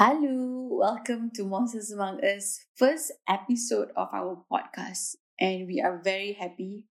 [0.00, 5.20] Hello, welcome to Monsters Among Us, first episode of our podcast.
[5.36, 6.88] And we are very happy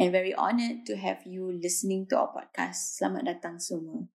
[0.00, 2.96] and very honoured to have you listening to our podcast.
[2.96, 4.08] Selamat datang semua.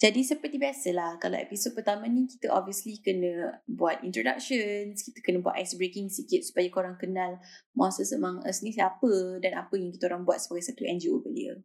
[0.00, 5.60] Jadi seperti biasalah, kalau episod pertama ni kita obviously kena buat introductions, kita kena buat
[5.60, 7.36] ice breaking sikit supaya korang kenal
[7.76, 11.60] Monsters Among Us ni siapa dan apa yang kita orang buat sebagai satu NGO belia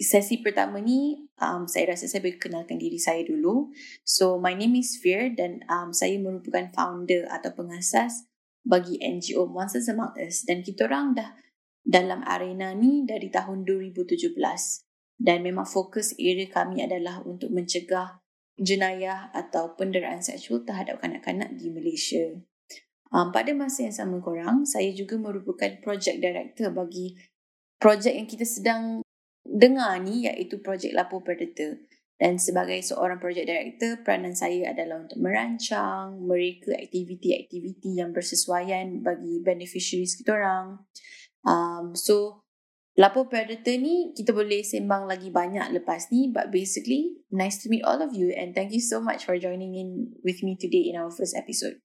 [0.00, 3.68] sesi pertama ni um, saya rasa saya kenalkan diri saya dulu.
[4.02, 8.24] So my name is Fear dan um, saya merupakan founder atau pengasas
[8.64, 11.36] bagi NGO Monsters Among Us dan kita orang dah
[11.84, 14.36] dalam arena ni dari tahun 2017
[15.20, 18.20] dan memang fokus area kami adalah untuk mencegah
[18.60, 22.40] jenayah atau penderaan seksual terhadap kanak-kanak di Malaysia.
[23.10, 27.16] Um, pada masa yang sama korang, saya juga merupakan project director bagi
[27.80, 29.02] projek yang kita sedang
[29.44, 31.80] dengar ni iaitu projek Lapo Predator.
[32.20, 39.40] Dan sebagai seorang project director, peranan saya adalah untuk merancang mereka aktiviti-aktiviti yang bersesuaian bagi
[39.40, 40.84] beneficiaries kita orang.
[41.48, 42.44] Um, so,
[43.00, 46.28] Lapo Predator ni kita boleh sembang lagi banyak lepas ni.
[46.28, 49.72] But basically, nice to meet all of you and thank you so much for joining
[49.72, 51.80] in with me today in our first episode.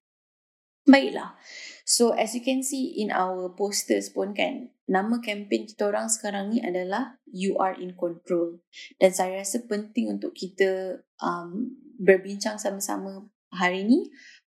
[0.83, 1.39] Baiklah.
[1.85, 6.49] So as you can see in our posters pun kan, nama kempen kita orang sekarang
[6.49, 8.57] ni adalah You Are In Control.
[8.97, 14.09] Dan saya rasa penting untuk kita um, berbincang sama-sama hari ni.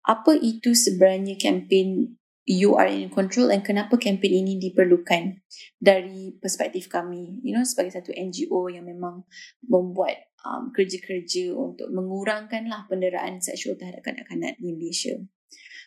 [0.06, 2.14] Apa itu sebenarnya kempen
[2.46, 5.42] You Are In Control dan kenapa kempen ini diperlukan
[5.82, 7.42] dari perspektif kami.
[7.42, 9.26] You know, sebagai satu NGO yang memang
[9.66, 15.18] membuat um, kerja-kerja untuk mengurangkanlah penderaan seksual terhadap kanak-kanak di Malaysia.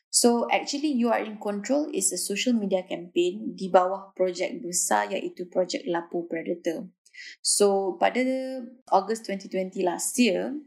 [0.10, 5.14] So actually You Are In Control is a social media campaign di bawah projek besar
[5.14, 6.90] iaitu projek Lapo Predator.
[7.46, 8.22] So pada
[8.90, 10.58] August 2020 last year,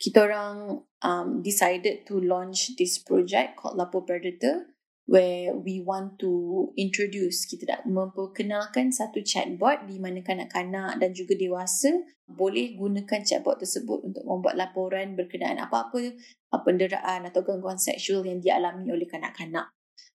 [0.00, 4.72] kita orang um, decided to launch this project called Lapo Predator
[5.08, 11.32] where we want to introduce kita nak memperkenalkan satu chatbot di mana kanak-kanak dan juga
[11.32, 11.88] dewasa
[12.28, 16.12] boleh gunakan chatbot tersebut untuk membuat laporan berkenaan apa-apa
[16.60, 19.72] penderaan atau gangguan seksual yang dialami oleh kanak-kanak.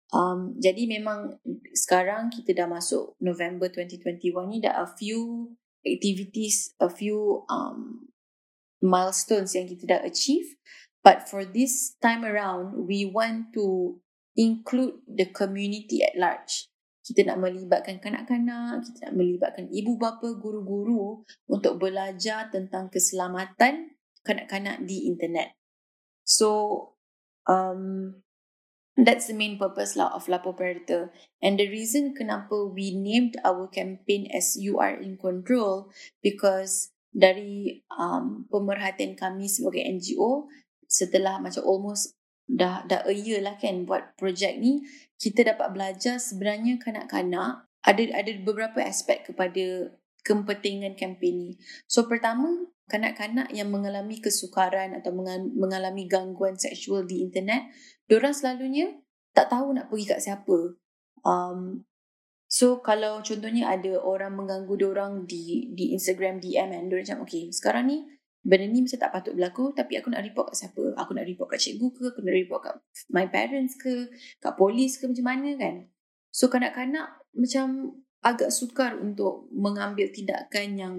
[0.09, 1.37] Um, jadi memang
[1.77, 5.53] sekarang kita dah masuk November 2021 ni dah a few
[5.85, 8.09] activities, a few um,
[8.81, 10.57] milestones yang kita dah achieve.
[11.05, 14.01] But for this time around, we want to
[14.39, 16.71] include the community at large.
[17.03, 24.85] Kita nak melibatkan kanak-kanak, kita nak melibatkan ibu bapa, guru-guru untuk belajar tentang keselamatan kanak-kanak
[24.87, 25.57] di internet.
[26.23, 26.93] So,
[27.49, 28.21] um,
[28.95, 31.09] that's the main purpose lah of Lapo Predator.
[31.41, 35.89] And the reason kenapa we named our campaign as You Are In Control
[36.21, 40.51] because dari um, pemerhatian kami sebagai NGO
[40.85, 42.18] setelah macam almost
[42.49, 44.81] dah dah a year lah kan buat projek ni
[45.21, 49.93] kita dapat belajar sebenarnya kanak-kanak ada ada beberapa aspek kepada
[50.29, 51.51] kepentingan kempen ni.
[51.89, 55.15] So pertama, kanak-kanak yang mengalami kesukaran atau
[55.57, 57.73] mengalami gangguan seksual di internet,
[58.05, 58.93] diorang selalunya
[59.33, 60.59] tak tahu nak pergi kat siapa.
[61.25, 61.89] Um,
[62.45, 67.49] so kalau contohnya ada orang mengganggu diorang di di Instagram DM kan, diorang macam okay,
[67.49, 67.99] sekarang ni
[68.45, 70.95] benda ni macam tak patut berlaku tapi aku nak report kat siapa?
[70.97, 72.05] Aku nak report kat cikgu ke?
[72.15, 72.75] Aku nak report kat
[73.11, 74.09] my parents ke?
[74.39, 75.05] Kat polis ke?
[75.11, 75.75] Macam mana kan?
[76.31, 80.95] So kanak-kanak macam agak sukar untuk mengambil tindakan yang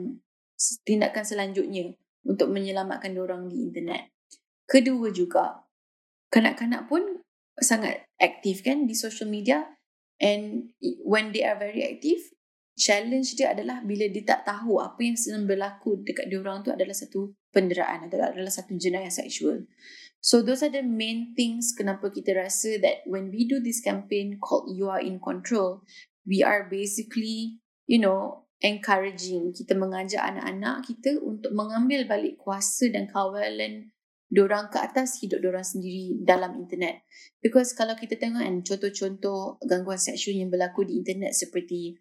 [0.84, 1.96] tindakan selanjutnya
[2.28, 4.12] untuk menyelamatkan orang di internet.
[4.68, 5.66] Kedua juga
[6.30, 7.24] kanak-kanak pun
[7.60, 9.66] sangat aktif kan di social media
[10.20, 10.72] and
[11.04, 12.20] when they are very active
[12.80, 16.72] challenge dia adalah bila dia tak tahu apa yang sedang berlaku dekat dia orang tu
[16.72, 19.68] adalah satu penderaan atau adalah satu jenayah seksual.
[20.24, 24.40] So those are the main things kenapa kita rasa that when we do this campaign
[24.40, 25.84] called You Are In Control,
[26.28, 33.08] we are basically, you know, encouraging kita mengajak anak-anak kita untuk mengambil balik kuasa dan
[33.08, 33.92] kawalan
[34.30, 37.08] diorang ke atas hidup diorang sendiri dalam internet.
[37.42, 41.98] Because kalau kita tengok kan contoh-contoh gangguan seksual yang berlaku di internet seperti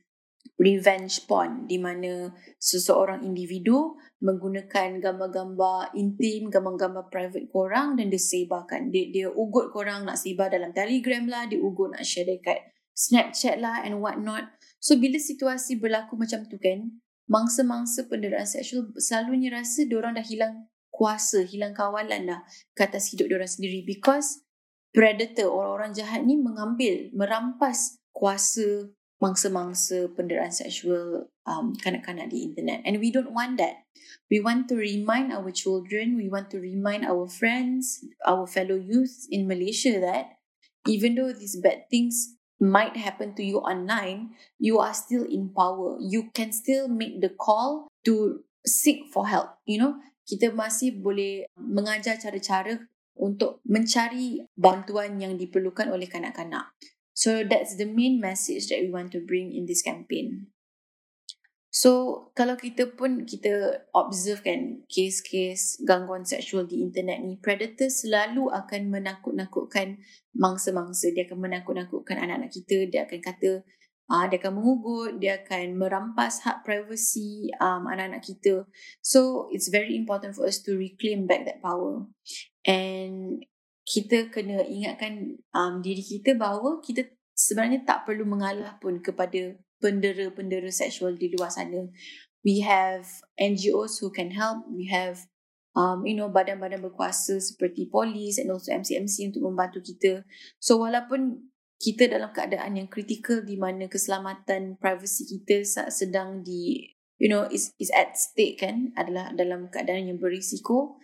[0.57, 8.91] revenge porn di mana seseorang individu menggunakan gambar-gambar intim, gambar-gambar private korang dan dia sebarkan.
[8.91, 12.59] Dia, dia ugut korang nak sebar dalam telegram lah, dia ugut nak share dekat
[12.99, 14.59] Snapchat lah and what not.
[14.83, 16.99] So bila situasi berlaku macam tu kan,
[17.31, 22.43] mangsa-mangsa penderaan seksual selalunya rasa orang dah hilang kuasa, hilang kawalan dah
[22.75, 24.43] ke atas hidup orang sendiri because
[24.91, 32.83] predator, orang-orang jahat ni mengambil, merampas kuasa mangsa-mangsa penderaan seksual um, kanak-kanak di internet.
[32.87, 33.87] And we don't want that.
[34.31, 39.27] We want to remind our children, we want to remind our friends, our fellow youth
[39.31, 40.39] in Malaysia that
[40.87, 45.99] even though these bad things might happen to you online, you are still in power.
[45.99, 49.59] You can still make the call to seek for help.
[49.67, 49.93] You know,
[50.27, 52.79] kita masih boleh mengajar cara-cara
[53.19, 56.71] untuk mencari bantuan yang diperlukan oleh kanak-kanak.
[57.19, 60.55] So that's the main message that we want to bring in this campaign.
[61.75, 68.55] So kalau kita pun kita observe kan kes-kes gangguan seksual di internet ni, predator selalu
[68.55, 69.99] akan menakut-nakutkan
[70.31, 71.11] mangsa-mangsa.
[71.11, 72.87] Dia akan menakut-nakutkan anak-anak kita.
[72.87, 73.67] Dia akan kata,
[74.15, 78.63] uh, dia akan mengugut, dia akan merampas hak privacy um, anak-anak kita.
[79.03, 82.07] So it's very important for us to reclaim back that power.
[82.63, 83.43] And
[83.89, 90.69] kita kena ingatkan um, diri kita bahawa kita sebenarnya tak perlu mengalah pun kepada pendera-pendera
[90.69, 91.89] seksual di luar sana.
[92.45, 93.09] We have
[93.41, 94.69] NGOs who can help.
[94.69, 95.25] We have
[95.73, 100.29] um, you know, badan-badan berkuasa seperti polis and also MCMC untuk membantu kita.
[100.61, 101.49] So walaupun
[101.79, 106.91] kita dalam keadaan yang kritikal di mana keselamatan privacy kita sedang di
[107.23, 110.99] you know is is at stake kan adalah dalam keadaan yang berisiko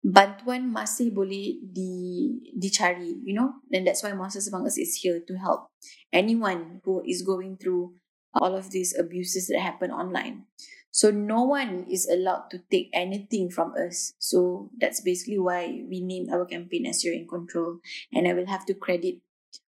[0.00, 3.60] bantuan masih boleh di dicari you know?
[3.72, 5.68] And that's why Monsters Among Us is here to help
[6.12, 7.94] anyone who is going through
[8.32, 10.46] all of these abuses that happen online.
[10.90, 14.12] So no one is allowed to take anything from us.
[14.18, 17.78] So that's basically why we named our campaign as you're in control.
[18.12, 19.22] And i will have to credit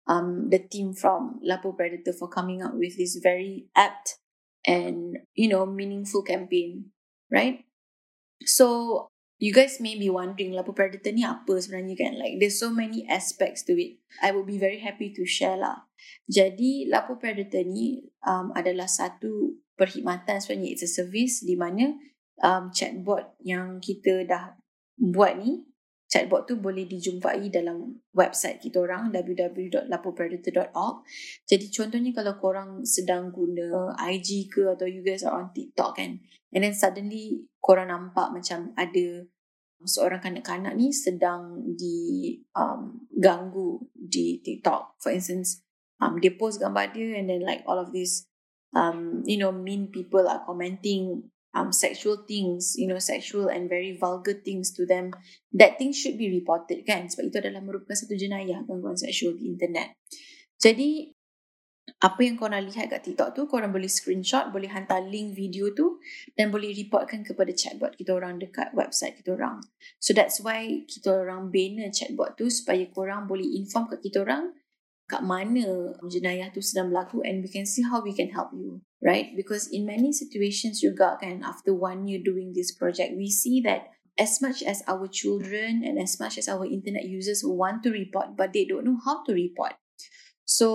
[0.08, 4.16] um the team from lapo predator for coming up with this very apt
[4.64, 6.90] and you know meaningful campaign
[7.30, 7.64] right?
[8.44, 9.08] So
[9.38, 12.12] you guys may be wondering lapo predator ni apa sebenarnya kan?
[12.18, 14.02] Like there's so many aspects to it.
[14.18, 15.86] I would be very happy to share lah.
[16.26, 20.42] Jadi lapo predator ni um, adalah satu perkhidmatan.
[20.42, 21.94] Sebenarnya it's a service di mana
[22.42, 24.58] um, chatbot yang kita dah
[24.98, 25.62] buat ni
[26.08, 30.96] chatbot tu boleh dijumpai dalam website kita orang www.lapopredator.org.
[31.44, 36.16] Jadi contohnya kalau korang sedang guna IG ke atau you guys are on TikTok kan
[36.56, 39.28] and then suddenly korang nampak macam ada
[39.84, 44.98] seorang kanak-kanak ni sedang di um, ganggu di TikTok.
[44.98, 45.62] For instance,
[46.02, 48.26] um, dia post gambar dia and then like all of these
[48.74, 53.96] um, you know, mean people are commenting um, sexual things, you know, sexual and very
[53.96, 55.12] vulgar things to them,
[55.52, 57.08] that thing should be reported kan?
[57.08, 59.96] Sebab itu adalah merupakan satu jenayah gangguan seksual di internet.
[60.58, 61.14] Jadi,
[61.98, 65.98] apa yang korang lihat kat TikTok tu, korang boleh screenshot, boleh hantar link video tu
[66.36, 69.64] dan boleh reportkan kepada chatbot kita orang dekat website kita orang.
[69.98, 74.52] So that's why kita orang bina chatbot tu supaya korang boleh inform kat kita orang
[75.08, 78.84] kat mana jenayah tu sedang berlaku and we can see how we can help you
[79.00, 79.34] right?
[79.34, 83.94] Because in many situations juga kan after one year doing this project we see that
[84.18, 88.34] as much as our children and as much as our internet users want to report
[88.34, 89.78] but they don't know how to report.
[90.42, 90.68] So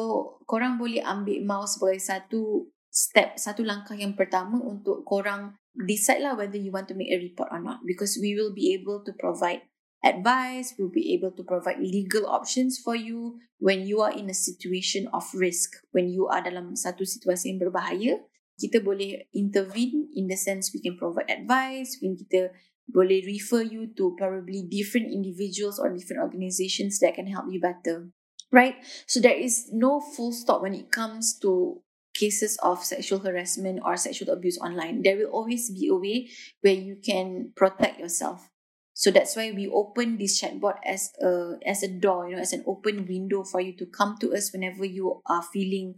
[0.47, 6.37] korang boleh ambil mau sebagai satu step satu langkah yang pertama untuk korang decide lah
[6.37, 9.09] whether you want to make a report or not because we will be able to
[9.17, 9.65] provide
[10.03, 14.35] advice, we'll be able to provide legal options for you when you are in a
[14.35, 15.79] situation of risk.
[15.95, 18.19] When you are dalam satu situasi yang berbahaya,
[18.59, 22.53] kita boleh intervene in the sense we can provide advice, when kita
[22.91, 28.11] boleh refer you to probably different individuals or different organizations that can help you better.
[28.53, 28.77] Right?
[29.09, 31.81] So there is no full stop when it comes to
[32.13, 35.01] cases of sexual harassment or sexual abuse online.
[35.01, 36.29] There will always be a way
[36.61, 38.52] where you can protect yourself.
[38.93, 42.53] So that's why we open this chatbot as a as a door, you know, as
[42.53, 45.97] an open window for you to come to us whenever you are feeling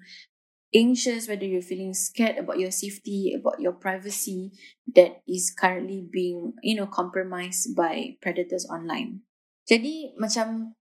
[0.71, 4.51] anxious, whether you're feeling scared about your safety, about your privacy
[4.95, 9.23] that is currently being, you know, compromised by predators online.
[9.67, 10.75] Jadi macam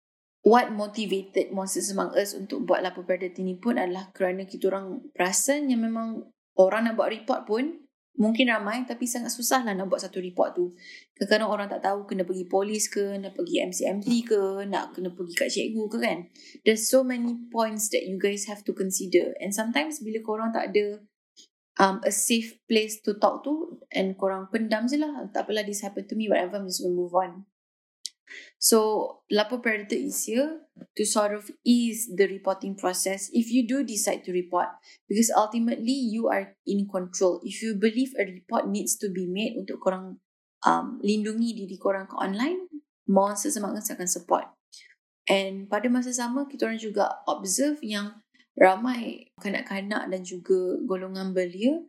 [0.44, 5.08] what motivated Monsters Among Us untuk buat lapor predator ni pun adalah kerana kita orang
[5.16, 6.30] perasan yang memang
[6.60, 7.83] orang nak buat report pun
[8.14, 10.70] mungkin ramai tapi sangat susah lah nak buat satu report tu.
[11.18, 15.34] Kadang-kadang orang tak tahu kena pergi polis ke, nak pergi MCMC ke, nak kena pergi
[15.34, 16.18] kat cikgu ke kan.
[16.62, 19.34] There's so many points that you guys have to consider.
[19.42, 21.02] And sometimes bila korang tak ada
[21.82, 25.26] um, a safe place to talk to and korang pendam je lah.
[25.34, 27.46] Tak apalah this happened to me, whatever, I'm just to move on.
[28.58, 30.64] So, lapor predator is here
[30.96, 34.72] to sort of ease the reporting process if you do decide to report
[35.06, 37.40] because ultimately you are in control.
[37.44, 40.18] If you believe a report needs to be made untuk korang
[40.64, 42.66] um, lindungi diri korang ke online,
[43.04, 44.48] Monster Semangat akan support.
[45.28, 48.24] And pada masa sama, kita orang juga observe yang
[48.56, 51.80] ramai kanak-kanak dan juga golongan belia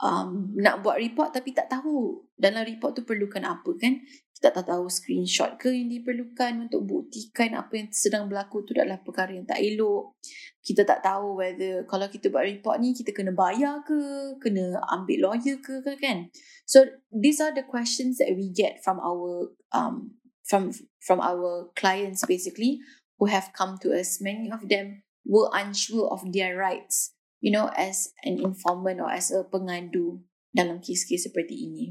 [0.00, 4.00] um, nak buat report tapi tak tahu dalam report tu perlukan apa kan
[4.38, 9.02] kita tak tahu screenshot ke yang diperlukan untuk buktikan apa yang sedang berlaku tu adalah
[9.02, 10.14] perkara yang tak elok.
[10.62, 13.98] Kita tak tahu whether kalau kita buat report ni kita kena bayar ke
[14.38, 16.30] kena ambil lawyer ke kan?
[16.70, 20.14] So these are the questions that we get from our um
[20.46, 20.70] from
[21.02, 22.78] from our clients basically
[23.18, 24.22] who have come to us.
[24.22, 29.30] Many of them were unsure of their rights you know, as an informant or as
[29.30, 31.86] a pengadu dalam kes-kes seperti ini.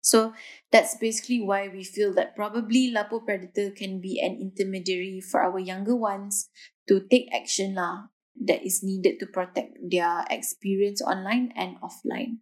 [0.00, 0.32] So
[0.72, 5.60] that's basically why we feel that probably Lapo Predator can be an intermediary for our
[5.60, 6.48] younger ones
[6.88, 8.08] to take action lah
[8.40, 12.40] that is needed to protect their experience online and offline.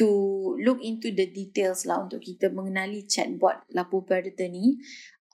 [0.00, 4.80] To look into the details lah untuk kita mengenali chatbot Lapo Predator ni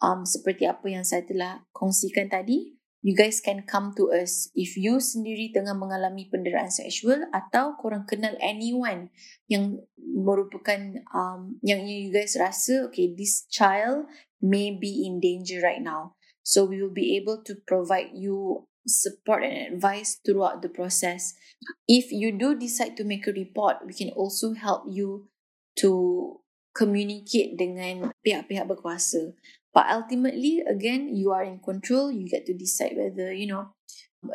[0.02, 2.77] um, seperti apa yang saya telah kongsikan tadi
[3.08, 8.04] you guys can come to us if you sendiri tengah mengalami penderaan seksual atau korang
[8.04, 9.08] kenal anyone
[9.48, 14.04] yang merupakan um, yang you guys rasa okay this child
[14.44, 16.20] may be in danger right now.
[16.44, 21.32] So we will be able to provide you support and advice throughout the process.
[21.88, 25.32] If you do decide to make a report we can also help you
[25.80, 26.44] to
[26.76, 29.32] communicate dengan pihak-pihak berkuasa
[29.74, 32.10] But ultimately, again, you are in control.
[32.10, 33.74] You get to decide whether, you know,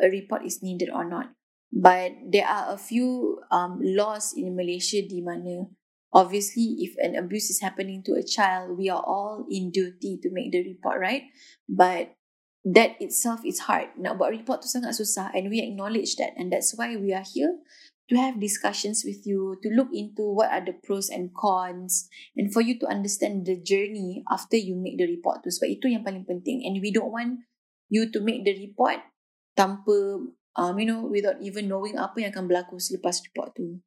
[0.00, 1.34] a report is needed or not.
[1.72, 5.66] But there are a few um, laws in Malaysia di mana
[6.14, 10.30] obviously if an abuse is happening to a child, we are all in duty to
[10.30, 11.24] make the report, right?
[11.68, 12.14] But
[12.64, 13.92] that itself is hard.
[13.98, 17.26] Nak buat report tu sangat susah and we acknowledge that and that's why we are
[17.26, 17.60] here
[18.08, 22.52] to have discussions with you, to look into what are the pros and cons, and
[22.52, 25.48] for you to understand the journey after you make the report tu.
[25.48, 26.64] Sebab itu yang paling penting.
[26.68, 27.44] And we don't want
[27.88, 29.00] you to make the report
[29.56, 30.20] tanpa,
[30.56, 33.80] um, you know, without even knowing apa yang akan berlaku selepas report tu.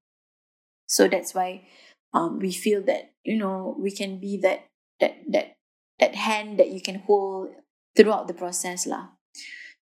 [0.89, 1.67] So that's why
[2.15, 4.65] um, we feel that, you know, we can be that,
[4.97, 5.59] that, that,
[5.99, 7.53] that hand that you can hold
[7.93, 9.13] throughout the process lah.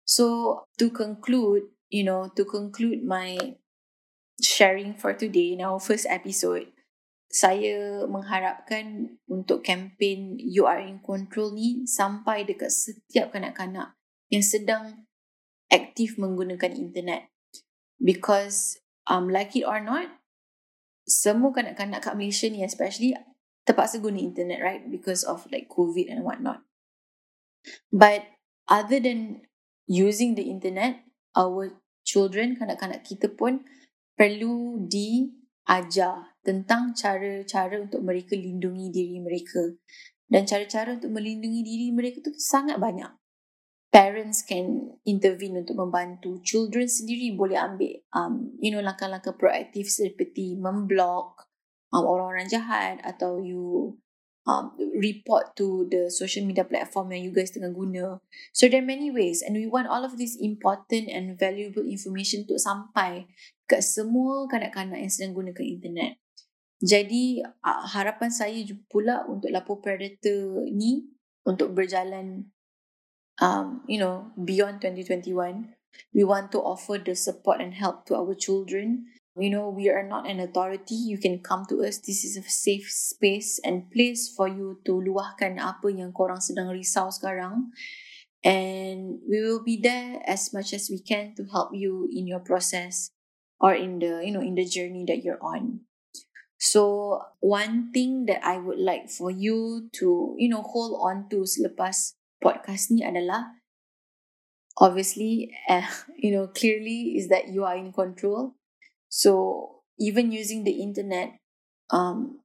[0.06, 3.60] So to conclude, you know, to conclude my
[4.42, 6.72] sharing for today in our first episode.
[7.34, 13.98] Saya mengharapkan untuk kempen You Are In Control ni sampai dekat setiap kanak-kanak
[14.30, 15.10] yang sedang
[15.74, 17.34] aktif menggunakan internet.
[17.98, 18.78] Because
[19.10, 20.10] um, like it or not,
[21.10, 23.18] semua kanak-kanak kat Malaysia ni especially
[23.66, 26.62] terpaksa guna internet right because of like COVID and whatnot.
[27.90, 28.28] But
[28.68, 29.48] other than
[29.88, 31.02] using the internet,
[31.34, 31.74] our
[32.04, 33.64] children, kanak-kanak kita pun
[34.14, 39.74] perlu diajar tentang cara-cara untuk mereka lindungi diri mereka.
[40.28, 43.10] Dan cara-cara untuk melindungi diri mereka tu sangat banyak.
[43.94, 46.42] Parents can intervene untuk membantu.
[46.42, 51.46] Children sendiri boleh ambil um, you know, langkah-langkah proaktif seperti memblock
[51.94, 53.94] um, orang-orang jahat atau you
[54.46, 58.20] um, report to the social media platform yang you guys tengah guna.
[58.52, 62.48] So there are many ways and we want all of this important and valuable information
[62.52, 63.28] to sampai
[63.68, 66.20] ke semua kanak-kanak yang sedang gunakan internet.
[66.84, 68.60] Jadi uh, harapan saya
[68.92, 71.08] pula untuk lapor predator ni
[71.48, 72.52] untuk berjalan
[73.40, 75.72] um, you know beyond 2021
[76.12, 80.06] we want to offer the support and help to our children You know, we are
[80.06, 80.94] not an authority.
[80.94, 81.98] You can come to us.
[81.98, 86.70] This is a safe space and place for you to luahkan apa yang korang sedang
[86.70, 87.74] risau sekarang.
[88.46, 92.46] And we will be there as much as we can to help you in your
[92.46, 93.10] process
[93.58, 95.90] or in the, you know, in the journey that you're on.
[96.62, 101.50] So, one thing that I would like for you to, you know, hold on to
[101.50, 103.58] selepas podcast ni adalah
[104.78, 105.90] obviously, uh,
[106.22, 108.54] you know, clearly is that you are in control
[109.14, 111.38] So even using the internet,
[111.92, 112.42] um,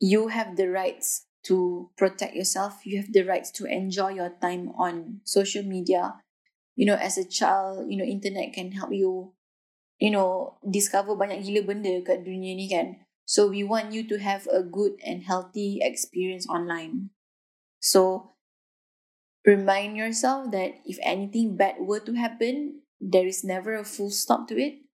[0.00, 2.86] you have the rights to protect yourself.
[2.86, 6.16] You have the rights to enjoy your time on social media.
[6.76, 9.32] You know, as a child, you know, internet can help you,
[10.00, 13.04] you know, discover banyak gila benda kat dunia ni kan.
[13.26, 17.10] So we want you to have a good and healthy experience online.
[17.80, 18.34] So
[19.46, 24.48] remind yourself that if anything bad were to happen, there is never a full stop
[24.48, 24.85] to it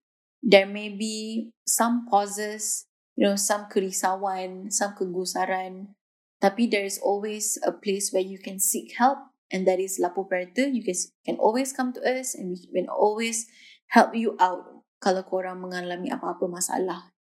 [0.42, 5.94] there may be some pauses, you know, some kerisauan, some kegusaran,
[6.42, 10.26] tapi there is always a place where you can seek help and that is Lapo
[10.26, 10.66] Perta.
[10.66, 13.46] You can, can always come to us and we can always
[13.94, 17.14] help you out kalau korang mengalami apa-apa masalah.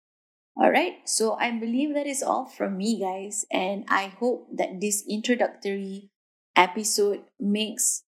[0.59, 5.07] Alright, so I believe that is all from me guys and I hope that this
[5.07, 6.11] introductory
[6.59, 8.03] episode makes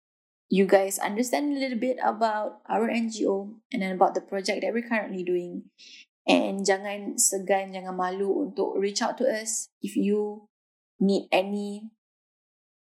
[0.49, 4.73] you guys understand a little bit about our NGO and then about the project that
[4.73, 5.69] we're currently doing.
[6.27, 10.47] And jangan segan, jangan malu untuk reach out to us if you
[10.99, 11.91] need any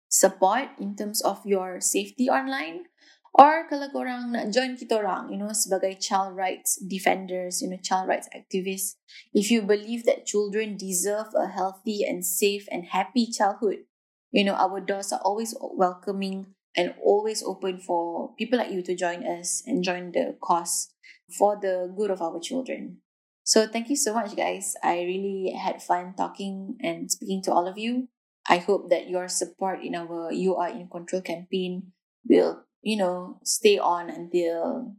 [0.09, 2.91] support in terms of your safety online
[3.31, 7.79] or kalau korang nak join kita orang, you know, sebagai child rights defenders, you know,
[7.79, 8.99] child rights activists,
[9.31, 13.87] if you believe that children deserve a healthy and safe and happy childhood,
[14.35, 18.95] you know, our doors are always welcoming and always open for people like you to
[18.95, 20.93] join us and join the cause
[21.37, 22.97] for the good of our children.
[23.43, 24.75] So thank you so much, guys.
[24.83, 28.07] I really had fun talking and speaking to all of you.
[28.47, 31.91] I hope that your support in our You Are in Control campaign
[32.27, 34.95] will, you know, stay on until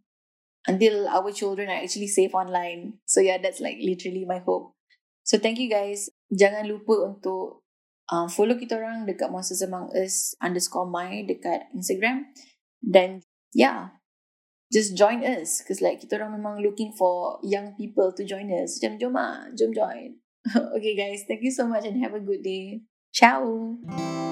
[0.66, 2.94] until our children are actually safe online.
[3.04, 4.74] So yeah, that's like literally my hope.
[5.24, 6.10] So thank you guys.
[6.30, 7.61] Jangan lupa untuk
[8.12, 12.28] uh, follow kita orang dekat Monsters Among Us underscore my dekat Instagram.
[12.84, 13.24] Then
[13.56, 13.96] yeah,
[14.68, 15.64] just join us.
[15.64, 18.76] Because like kita orang memang looking for young people to join us.
[18.76, 20.20] Jom jom ah, jom join.
[20.76, 22.84] okay guys, thank you so much and have a good day.
[23.12, 24.31] Ciao!